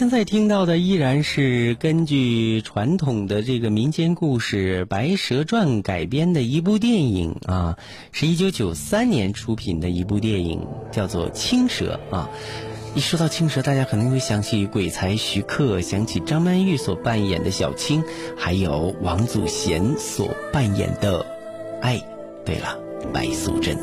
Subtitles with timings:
[0.00, 7.76] 现在听到的依然是根据传统的这个民间故事《白蛇传》改编的一部电影啊，
[8.10, 12.30] 是一九九三年出品的一部电影，叫做《青蛇》啊。
[12.94, 18.02] 一说到青蛇，大家可能会想起鬼才徐克，想起张曼玉所扮演的小青，
[18.38, 21.26] 还有王祖贤所扮演的
[21.82, 22.02] 哎，
[22.46, 22.78] 对了，
[23.12, 23.76] 白素贞。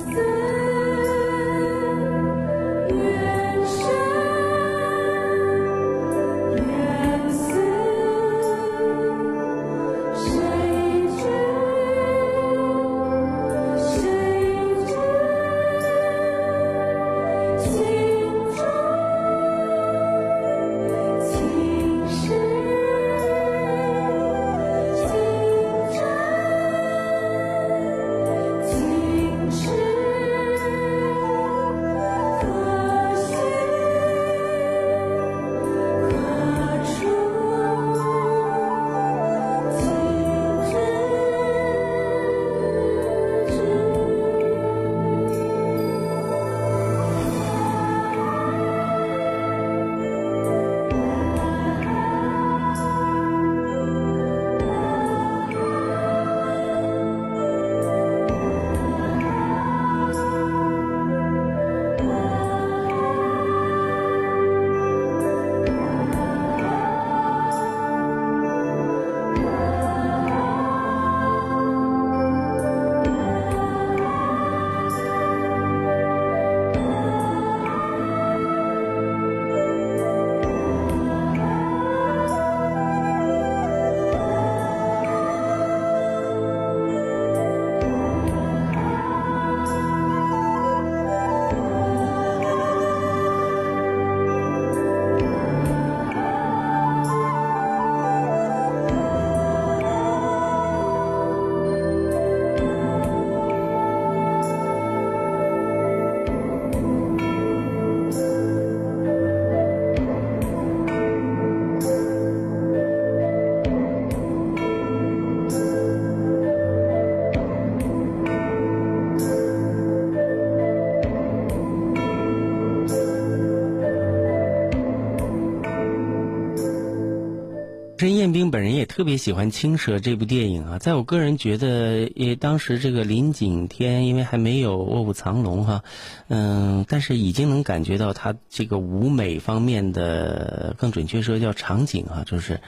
[128.16, 135.84] 建斌本人也特别喜欢《青蛇》这部电影啊，在我个人觉得，也当时这个林景天因为还没有《卧虎藏龙》哈，
[136.28, 142.62] 嗯，但是已经能感觉到他这个舞美方面的，更准确说叫场景啊，就是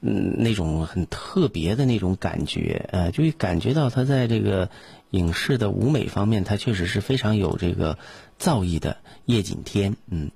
[0.00, 4.68] 嗯那种很特别的那种感觉，呃，就会感觉到他在这个
[5.10, 7.98] 影视的舞美方面，他确实是非常有这个
[8.44, 8.98] 造诣的。
[9.26, 10.30] 叶锦添，嗯，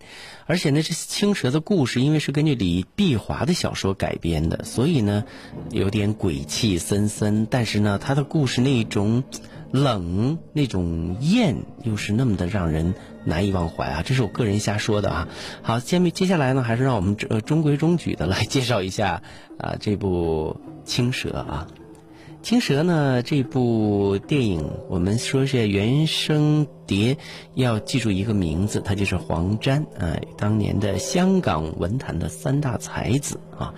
[0.47, 5.25] 而且呢，这青蛇的故事因为是根据李碧华的小说改编的，所以呢，
[5.71, 7.47] 有点鬼气森森。
[7.51, 9.25] 但是呢，他的故事那种
[9.73, 12.95] 冷、那种艳，又是那么的让人
[13.25, 14.03] 难以忘怀啊！
[14.03, 15.29] 这是我个人瞎说的啊。
[15.61, 19.23] 好，下面接下来呢，还是让我们呃中规中矩的来介绍一下
[19.59, 21.67] 啊这部青蛇啊。
[22.40, 23.23] 青蛇呢？
[23.23, 27.19] 这部电影我们说是原声碟，
[27.55, 33.75] 要记住一个名字，他就是黄沾啊，当年的香港文坛的三大才子啊。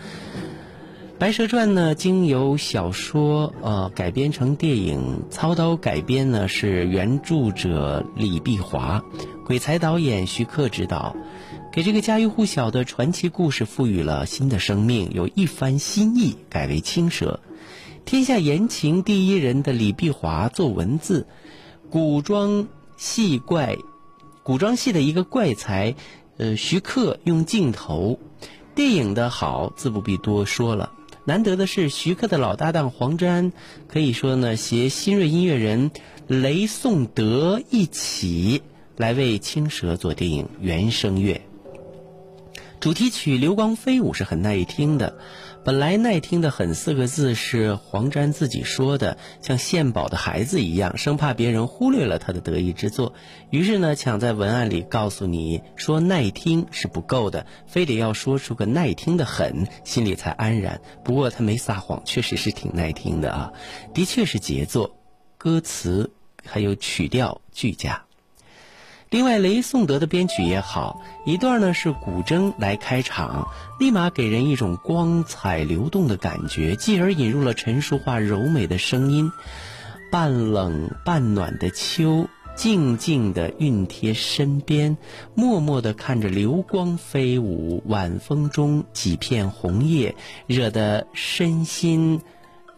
[1.19, 9.03] 《白蛇传》呢，经由小说呃改编成电影，操刀改编呢是原著者李碧华，
[9.47, 11.17] 鬼才导演徐克执导，
[11.73, 17.41] 给这个家喻户晓的传奇故事赋予了新的生命，有一番新意，改为青蛇。
[18.05, 21.27] 天下言情第一人的李碧华做文字，
[21.91, 22.67] 古装
[22.97, 23.77] 戏怪，
[24.43, 25.95] 古装戏的一个怪才，
[26.37, 28.19] 呃，徐克用镜头，
[28.75, 30.93] 电影的好自不必多说了。
[31.25, 33.53] 难得的是，徐克的老搭档黄沾，
[33.87, 35.93] 可以说呢，携新锐音乐人
[36.27, 38.63] 雷颂德一起
[38.97, 41.43] 来为《青蛇》做电影原声乐。
[42.81, 45.19] 主题曲《流光飞舞》是很耐听的。
[45.63, 53.13] 本来耐听的很四个字是黄沾自己说的，像献宝的孩子一样，生怕别人忽略了他的得意之作，
[53.51, 60.81] 于是呢，抢在文案里告诉你说耐听是不够的，非得要说出个耐听的很，心里才安然。
[61.05, 63.53] 不过他没撒谎，确实是挺耐听的啊，
[63.93, 64.97] 的确是杰作，
[65.37, 66.11] 歌词
[66.43, 68.07] 还有曲调俱佳。
[69.11, 73.49] 另外，雷颂德的编曲也好，一段呢是古筝来开场，
[73.81, 79.33] 立马给人一种光彩流动的感觉，继而引入了陈淑桦柔美的声音。
[80.13, 84.97] 半冷半暖的秋，静静地熨贴身边，
[85.35, 90.15] 默默地看着流光飞舞，晚风中几片红叶，
[90.47, 92.21] 惹得身心。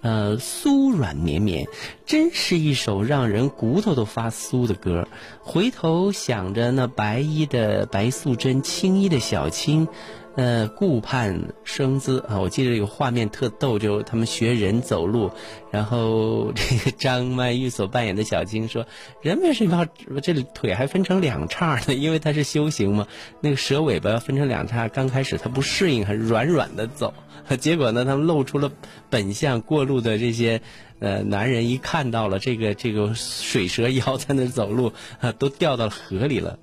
[0.03, 1.67] 呃，酥软绵绵，
[2.05, 5.07] 真是一首让人骨头都发酥的歌。
[5.41, 9.89] 回头想着那白衣的白素贞，青衣的小青。
[10.35, 12.41] 呃，顾盼生姿啊！
[12.41, 15.31] 我记得有画面特逗，就他们学人走路，
[15.71, 18.87] 然后这个张曼玉所扮演的小青说
[19.21, 21.93] ：“人为什么要这腿还分成两叉呢？
[21.95, 23.07] 因为他是修行嘛。
[23.43, 27.13] 那个蛇尾巴要分成两叉，刚开始他不适应，还软软的走。
[27.61, 28.73] 结果呢，他们露出了
[29.11, 30.63] 本相，过路的这些
[31.01, 36.59] 呃男人一看到了这个这个水蛇腰在那走路啊，都掉到河里了。”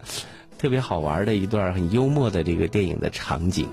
[0.59, 3.69] 特别好玩的一段很幽默的这个电影的场景，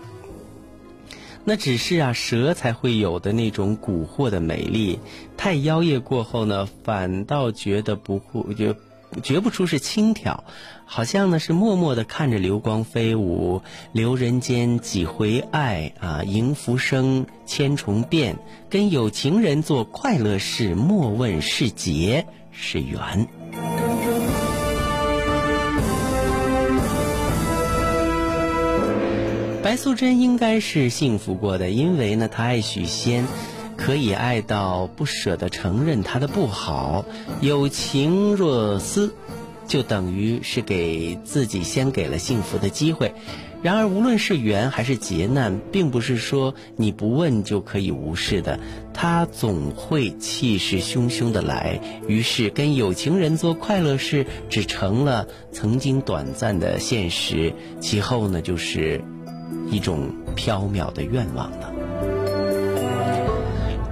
[1.44, 5.00] 那只是啊蛇才会有的那种蛊惑的美丽，
[5.36, 8.76] 太妖艳过后呢，反倒觉得不会就
[9.20, 10.44] 觉不出是轻佻，
[10.84, 13.62] 好像呢是默默的看着流光飞舞，
[13.92, 18.36] 留人间几回爱啊，迎浮生千重变，
[18.70, 23.95] 跟有情人做快乐事，莫问是劫是缘。
[29.66, 33.26] 白素贞应该是幸福过的，因为呢，她爱许仙，
[33.76, 37.04] 可以爱到不舍得承认他的不好。
[37.40, 39.12] 有情若思，
[39.66, 43.12] 就等于是给自己先给了幸福的机会。
[43.60, 48.60] 然而，无论是缘还是劫难，并不是说你不问就可以无视的，
[48.94, 51.80] 他总会气势汹汹的来。
[52.06, 57.52] 于是，跟有情人做快乐事，只成了曾经短暂的现实。
[57.80, 59.02] 其后呢，就是。
[59.70, 61.72] 一种飘渺的愿望呢。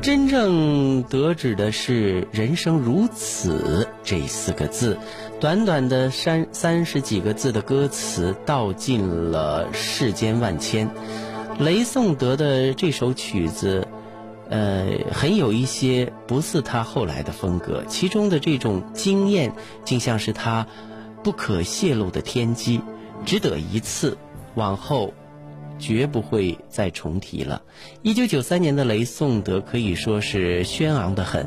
[0.03, 4.99] 真正得指的是“人生如此”这四个字，
[5.41, 10.91] 短短的三三十几个字的歌词，道尽了世间万千。
[11.59, 13.89] 雷颂德的这首曲子，
[14.51, 19.55] 呃，很有一些不似他后来的风格，其中的这种惊艳，
[19.87, 20.67] 竟像是他
[21.23, 22.83] 不可泄露的天机，
[23.25, 24.19] 只得一次，
[24.55, 25.15] 往后。
[25.79, 27.63] 绝不会再重提了。
[28.03, 31.47] 一九九三年的雷颂德可以说是轩昂的很，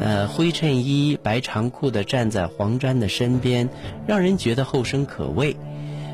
[0.00, 3.68] 呃，灰衬衣、白长裤的站在黄沾的身边，
[4.06, 5.56] 让人觉得后生可畏。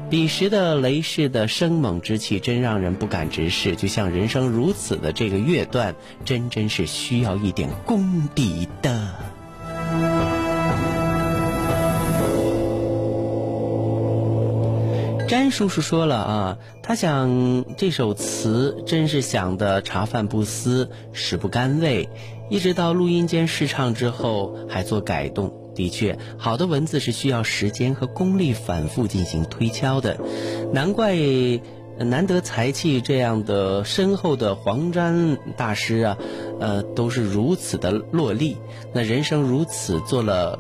[0.09, 3.77] 彼时的雷氏的生猛之气，真让人不敢直视。
[3.77, 9.15] 就像人生如此的这个乐段，真真是需要一点功底的。
[15.31, 22.09] 詹叔叔说了啊，他想这首词真是想的茶饭不思，食不甘味，
[22.51, 25.55] 一直到录音间试唱之后还做改动。
[25.73, 30.19] 的确，好的文字是需要时间和功力反复进行推敲的，
[30.73, 31.15] 难怪
[31.97, 36.19] 难得才气这样的深厚的黄沾大师啊，
[36.59, 38.57] 呃，都是如此的落力。
[38.93, 40.59] 那人生如此，做了。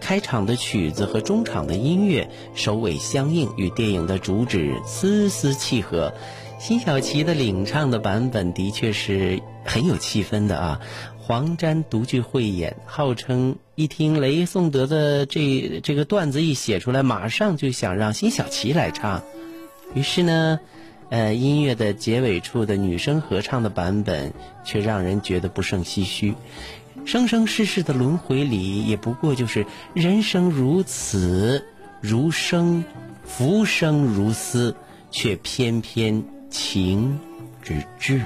[0.00, 6.12] 开场的曲子和中场的音乐首尾相应，与电影的主旨丝丝契合。
[6.58, 10.80] 辛晓琪的领唱的版本的确是很有气氛的啊！
[11.16, 19.22] 黄沾独具慧眼，号称一听雷颂德的这这个段子一写出来，马上就想让辛晓琪来唱。
[19.94, 20.58] 于是呢，
[21.10, 24.32] 呃，音乐的结尾处的女生合唱的版本
[24.64, 26.34] 却让人觉得不胜唏嘘。
[27.04, 29.64] 生生世世的轮回里，也不过就是
[29.94, 31.64] 人生如此，
[32.00, 32.84] 如生，
[33.24, 34.76] 浮生如斯，
[35.10, 37.18] 却偏偏情
[37.62, 38.22] 之至。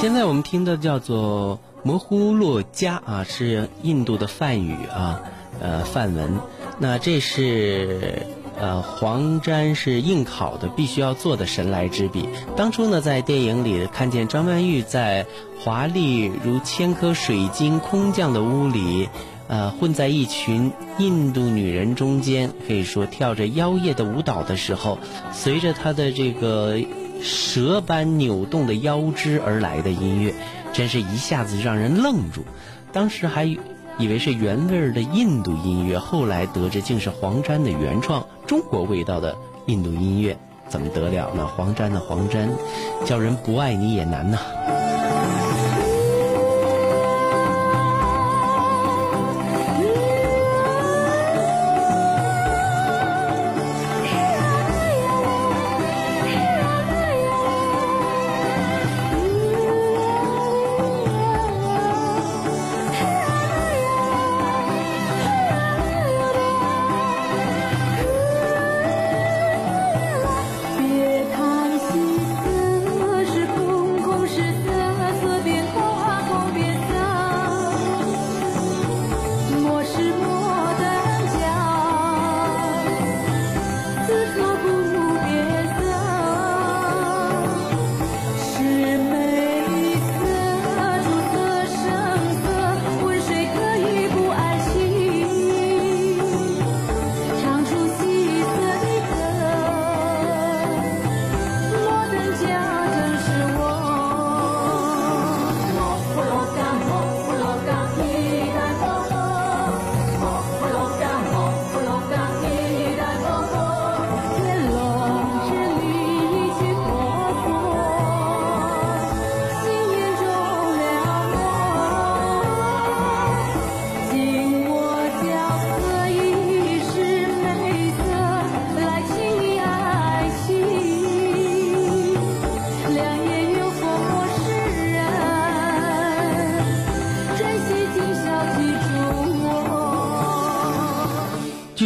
[0.00, 5.20] 现在我们听的叫做摩呼洛迦啊，是印度的梵语啊，
[5.60, 6.38] 呃梵文。
[6.78, 8.22] 那这是
[8.58, 12.28] 呃黄沾是应考的，必须要做的神来之笔。
[12.56, 15.26] 当初呢，在电影里看见张曼玉在
[15.60, 19.08] 华丽如千颗水晶空降的屋里，
[19.48, 24.98] 呃混在一群印度女人中间，可以说跳着妖艳的舞蹈的时候，
[25.32, 26.80] 随着她的这个
[27.20, 30.34] 蛇般扭动的腰肢而来的音乐，
[30.72, 32.44] 真是一下子让人愣住。
[32.92, 39.36] 当时还以为是原味儿的印度音乐，后来得知竟是黄沾的原创中国味道的
[39.66, 40.36] 印度音乐，
[40.68, 41.46] 怎么得了呢？
[41.46, 42.48] 黄沾的黄沾，
[43.04, 44.38] 叫人不爱你也难呐。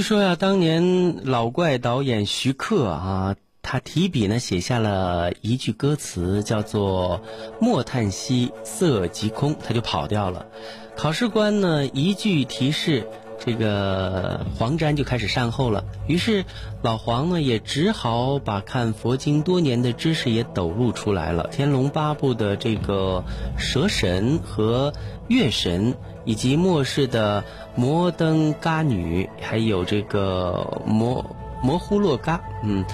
[0.07, 7.23] 说呀、当年老怪导演徐克啊，他提笔呢写下了一句歌词，叫做
[7.61, 10.47] “莫叹息，色即空”，他就跑掉了。
[10.95, 13.09] 考试官呢一句提示，
[13.47, 15.85] 这个黄沾就开始善后了。
[16.07, 16.45] 于是
[16.83, 23.25] 老黄呢也只好把看佛经多年的知识也抖露出来了，《天龙八部》的这个
[23.57, 24.93] 蛇神和
[25.29, 25.95] 月神。
[26.27, 27.45] 以及末世的
[27.77, 31.25] 摩登伽女，还有这个摩
[31.63, 32.85] 摩呼洛伽，嗯，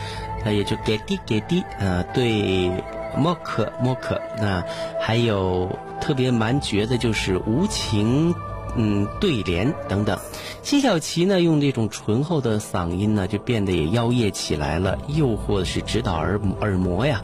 [0.44, 2.71] 呃，也就给滴给滴，呃，对，
[3.16, 4.62] 莫可莫可，那、
[5.00, 5.66] 还有
[5.99, 8.35] 特别蛮绝的就是无情。
[8.75, 10.19] 嗯，对联等等，
[10.62, 17.23] 辛晓琪呢，用这种醇厚的嗓音呢，就变得也妖艳起来了，诱惑是直捣耳耳膜呀。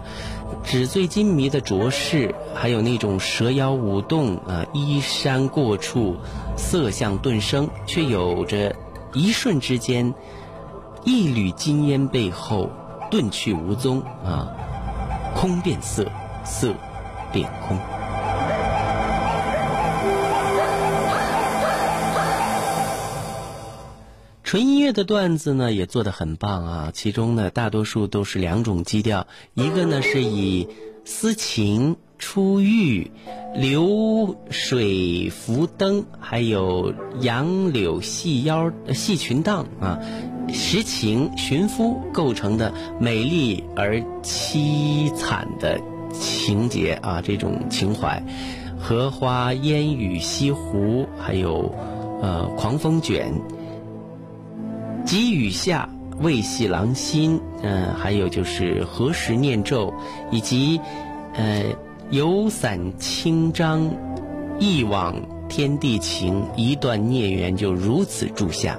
[0.65, 6.17] 纸醉金迷的着饰，还有那种蛇腰舞动啊，衣衫过处，
[6.57, 8.75] 色相顿生，却有着
[9.15, 10.13] 一瞬之间，
[11.05, 12.71] 一缕金烟背后
[13.11, 14.49] 遁去无踪啊。
[15.35, 16.05] 空变色，
[16.45, 16.75] 色
[17.33, 17.79] 变空。
[24.49, 30.69] 纯音乐的段子呢也做得很棒啊，其中呢大多数都是两种基调，一个呢是以
[31.05, 33.11] 思情、出浴、
[33.55, 39.99] 流水浮灯，还有杨柳细腰、细裙荡啊，
[40.51, 45.79] 实情寻夫构成的美丽而凄惨的
[46.11, 48.25] 情节啊，这种情怀，
[48.79, 51.71] 荷花烟雨西湖，还有
[52.23, 53.31] 呃狂风卷。
[55.09, 55.89] 急雨下，
[56.21, 59.95] 未系郎心，嗯、还有就是何时念咒，
[60.31, 60.79] 以及，
[61.33, 61.65] 呃，
[62.11, 63.91] 有伞轻张，
[64.59, 65.17] 一往
[65.49, 68.79] 天地情，一段孽缘就如此住下。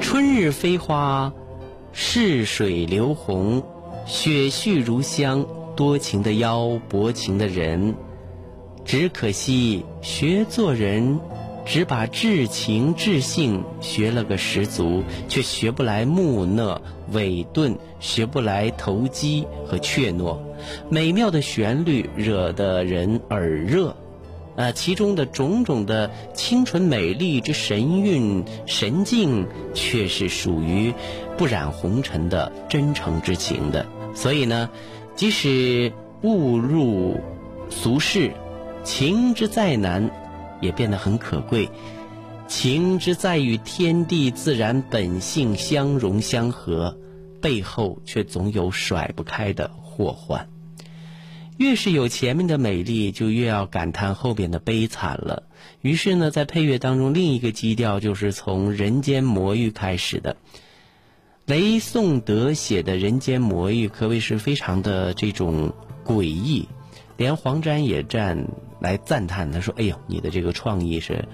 [0.00, 1.30] 春日飞花，
[1.92, 3.62] 逝水流红，
[4.06, 5.44] 雪絮如香，
[5.76, 7.94] 多情的妖，薄情的人，
[8.86, 11.20] 只可惜学做人，
[11.64, 16.80] 只把至情至性学了个十足，却学不来木讷
[17.12, 20.38] 委顿，学不来投机和怯懦。
[20.88, 23.96] 美妙的旋律惹得人耳热，
[24.56, 30.92] 啊，其中的种种的清纯美丽之神韵神境，却是属于
[31.38, 33.86] 不染红尘的真诚之情的。
[34.14, 34.68] 所以呢，
[35.14, 37.20] 即使误入
[37.70, 38.32] 俗世，
[38.82, 40.10] 情之再难，
[40.60, 41.68] 也变得很可贵。
[42.48, 46.98] 情之在与天地自然本性相融相合，
[47.40, 50.48] 背后却总有甩不开的祸患。
[51.56, 55.44] 越是有前面的美丽，就越要感叹后边的悲惨了。
[55.82, 60.36] 于是呢，在配乐当中，另一个基调就是从人间魔域开始的。
[61.44, 66.68] 雷颂德写的《人间魔域》可谓是非常的这种诡异，
[67.16, 68.48] 连黄沾也站
[68.80, 71.28] 来赞叹，他说：“哎呦，你的这个创意是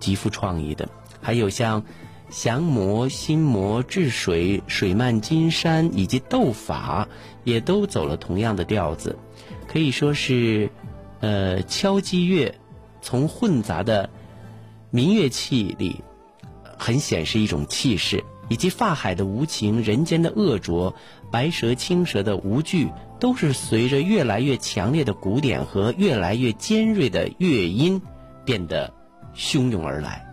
[0.00, 0.88] 极富创意的。”
[1.20, 1.84] 还有像
[2.30, 7.08] 降魔、心魔、治水、水漫金山以及斗法，
[7.44, 9.18] 也都走了同样的调子，
[9.66, 10.70] 可以说是
[11.20, 12.54] 呃敲击乐
[13.02, 14.08] 从混杂的
[14.90, 16.02] 民乐器里，
[16.78, 18.24] 很显示一种气势。
[18.50, 20.94] 以及法海的无情，人间的恶浊，
[21.34, 28.00] 白蛇青蛇的无惧，都是随着越来越强烈的鼓点和越来越尖锐的乐音，
[28.44, 28.94] 变得
[29.34, 30.24] 汹涌而来。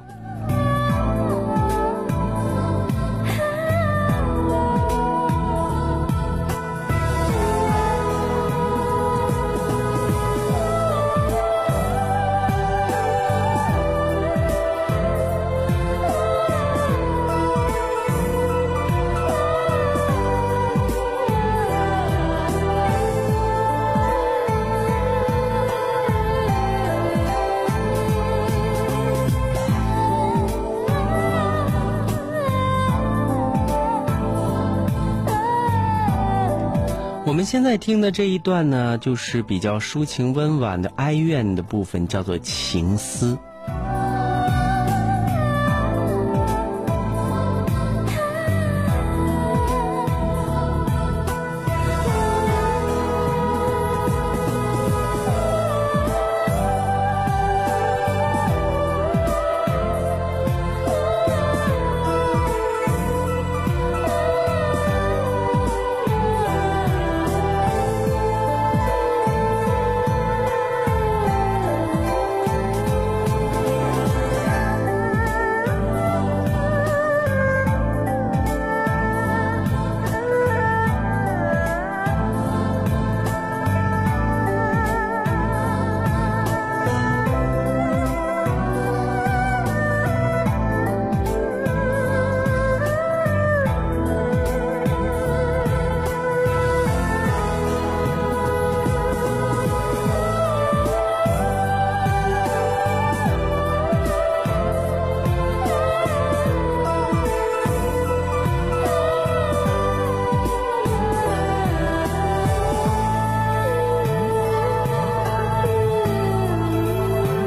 [37.52, 43.38] 现在听的这一段呢，就是比较抒情温婉的哀怨的部分，叫做情思。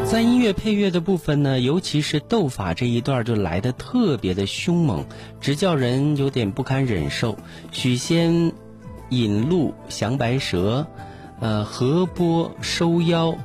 [0.04, 5.06] 在音乐配乐的部分呢，尤其是斗法这一段就来的特别的凶猛，
[5.40, 7.36] 直叫人有点不堪忍受。
[7.72, 8.52] 许仙
[9.08, 10.86] 引鹿降白蛇，
[11.40, 13.36] 呃，河波收妖，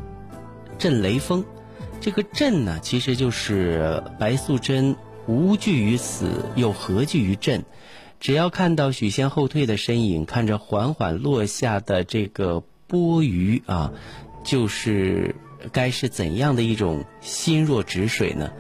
[0.78, 1.44] 震雷锋。
[2.02, 4.96] 这个震呢，其实就是白素贞
[5.26, 7.64] 无惧于死，又何惧于震。
[8.20, 13.92] 只要看到许仙后退的身影，看着缓缓落下的这个钵盂啊，
[14.44, 15.36] 就是
[15.72, 18.52] 该是怎样的一种心若止水呢？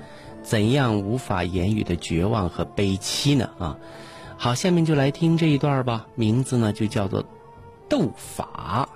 [0.41, 3.49] 怎样无法言语的绝望和悲戚呢？
[3.59, 3.77] 啊，
[4.37, 7.23] 好，下面就来听这一段吧，名字呢就叫做
[7.87, 8.89] 斗法。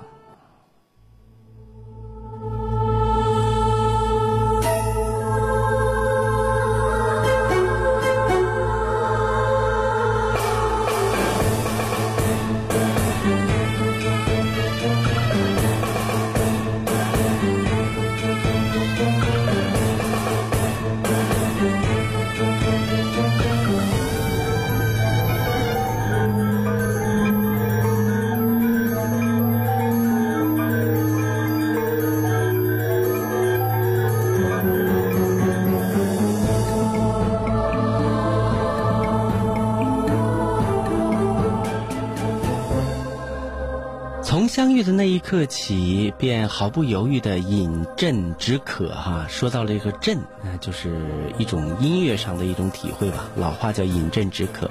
[45.34, 49.26] 刻起，便毫不犹豫的饮鸩止渴哈。
[49.28, 50.96] 说到了这个鸩，那就是
[51.40, 53.26] 一种音乐上的一种体会吧。
[53.36, 54.70] 老话叫饮鸩止渴。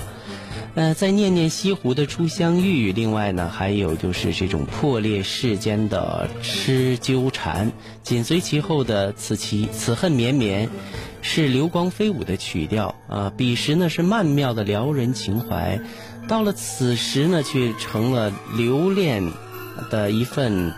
[0.76, 7.72] 呃，在念念西湖的初相遇，另外呢，还有就是这种破裂世间的痴纠缠，
[8.04, 10.68] 紧随其后的此情此恨绵绵，
[11.22, 13.32] 是流光飞舞的曲调啊。
[13.36, 15.80] 彼时呢是曼妙的撩人情怀，
[16.28, 19.24] 到了此时呢，却成了留恋
[19.90, 20.72] 的一份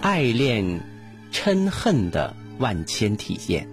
[0.00, 0.80] 爱恋
[1.32, 3.68] 嗔恨的万千体现。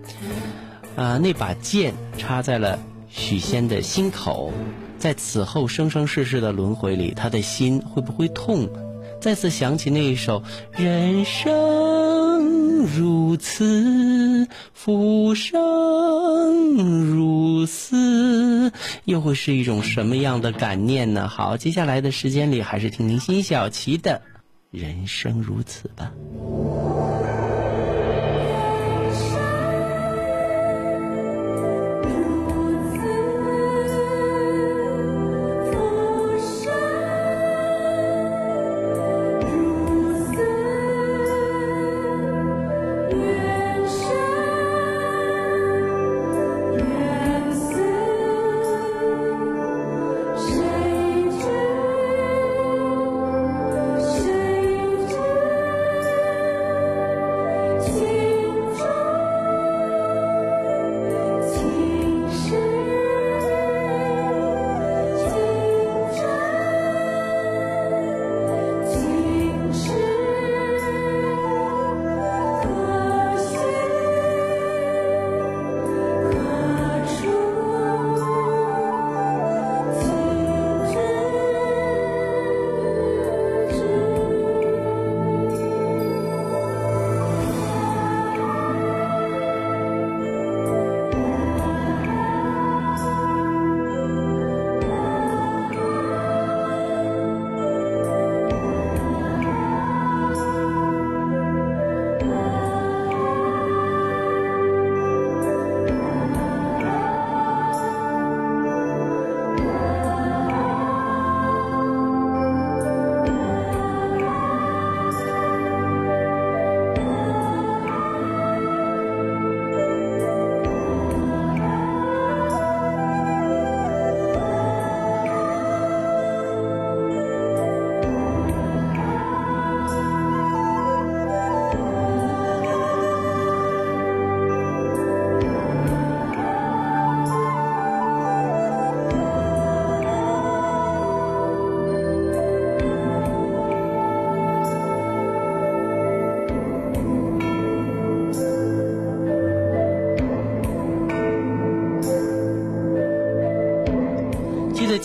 [0.96, 4.52] 啊，那把剑插在了许仙的心口，
[4.98, 8.70] 在此后生生世世的轮回里，他的心会不会痛？
[9.22, 15.60] 再次想起那一首“人生如此，浮生
[16.76, 18.72] 如斯”，
[19.04, 21.28] 又会是一种什么样的感念呢？
[21.28, 24.22] 好，接下来的时间里，还是听听辛晓琪的
[24.72, 26.14] 《人生如此》吧。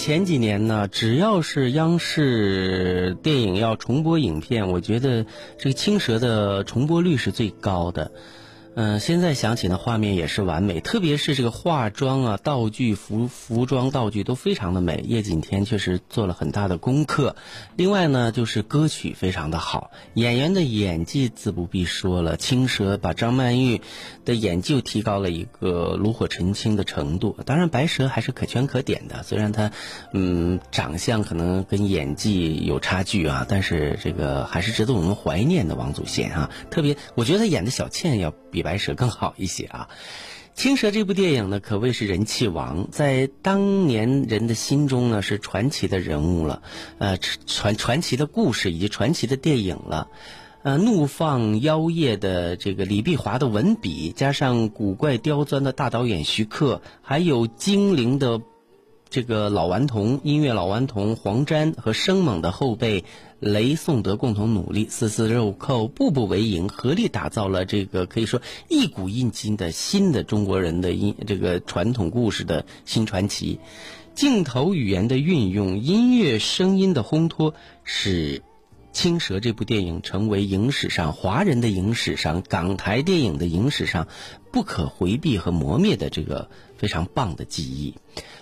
[0.05, 5.25] 前几年呢，只要是央视电影要重播影片，我觉得
[5.57, 8.13] 这个青蛇的重播率是最高的。
[8.77, 15.05] 嗯、现在想起那画面也是完美，特别是这个化妆啊、道具、服服装、道具都非常的美。
[15.07, 17.37] 叶锦添确实做了很大的功课。
[17.77, 22.37] 另外呢，就是歌曲非常的好，演员的演技自不必说了。
[22.37, 23.81] 青蛇把张曼玉
[24.25, 27.37] 的演技提高了一个炉火纯青的程度。
[27.47, 29.71] 当然，白蛇还是可圈可点的，虽然她
[30.13, 36.51] 嗯长相可能跟演技有差距啊，但是这个还是值得我们怀念的王祖贤啊。
[36.71, 39.89] 特别，我觉得她演的小倩要比白蛇更好一些啊。
[40.55, 46.63] 青蛇》这部电影呢，可谓是人气王，在当年人的心中呢是传奇的人物了，
[46.99, 50.07] 呃，传传奇的故事以及传奇的电影了。
[50.63, 58.41] 呃，怒放妖艳的这个李碧华的文笔，加上古怪刁钻的大导演徐克，还有精灵的
[59.15, 63.05] 这个老顽童音乐老顽童黄沾和生猛的后辈
[63.39, 73.61] 雷颂德共同努力，丝丝入扣，步步为营，合力打造了这个可以说一古印金的新的中国人的音这个传统故事的新传奇。
[74.17, 78.39] 镜头语言的运用，音乐声音的烘托，使。
[78.95, 84.07] 《青蛇》这部电影成为影史上华人的影史上港台电影的影史上
[84.53, 87.95] 不可回避和磨灭的这个非常棒的记忆。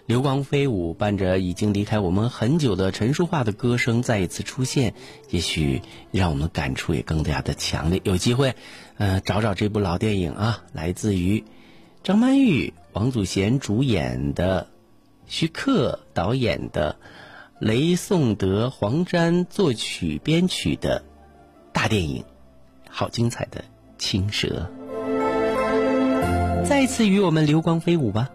[0.04, 4.94] 流光飞舞，伴着已经离开我们很久的陈淑桦的歌声再一次出现，
[5.30, 8.02] 也许让我们感触也更加的强烈。
[8.04, 8.54] 有机会，
[8.98, 11.44] 呃，找找这部老电影啊，来自于
[12.04, 14.68] 张曼玉、王祖贤主演的，
[15.26, 16.96] 徐克导演的。
[17.62, 21.04] 雷颂德、黄沾作曲编曲的
[21.72, 22.24] 大电影，
[22.90, 23.62] 好精彩的
[23.98, 24.68] 青蛇！
[26.64, 28.32] 再次与我们流光飞舞吧。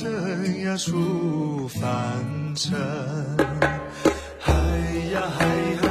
[0.00, 0.10] 生
[0.64, 1.84] 涯数凡
[2.54, 2.72] 尘。
[4.38, 4.54] 嗨
[5.12, 5.89] 呀嗨呀。